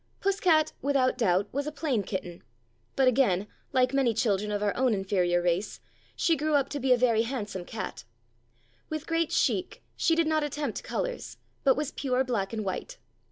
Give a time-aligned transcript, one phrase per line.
[0.19, 2.41] Puss cat, without doubt, was a plain kitten;
[2.95, 5.79] but again, like many children of our own inferior race,
[6.15, 8.03] she grew up to be a very handsome cat.
[8.89, 12.97] With great chic she did not attempt colours, but was pure black and white.